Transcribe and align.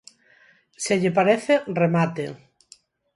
Se 0.83 0.93
lle 1.01 1.11
parece, 1.17 1.53
remate. 1.81 2.25